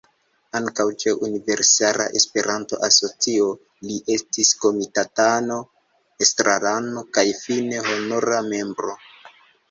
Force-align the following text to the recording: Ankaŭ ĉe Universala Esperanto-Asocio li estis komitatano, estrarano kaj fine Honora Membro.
Ankaŭ 0.59 0.83
ĉe 1.01 1.11
Universala 1.25 2.05
Esperanto-Asocio 2.19 3.49
li 3.89 3.97
estis 4.15 4.51
komitatano, 4.63 5.57
estrarano 6.27 7.03
kaj 7.19 7.25
fine 7.43 7.83
Honora 7.89 8.41
Membro. 8.49 8.97